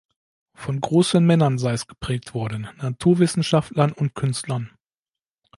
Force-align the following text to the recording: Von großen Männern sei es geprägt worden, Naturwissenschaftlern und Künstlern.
Von 0.55 0.81
großen 0.81 1.23
Männern 1.23 1.59
sei 1.59 1.73
es 1.73 1.85
geprägt 1.85 2.33
worden, 2.33 2.67
Naturwissenschaftlern 2.77 3.91
und 3.91 4.15
Künstlern. 4.15 4.71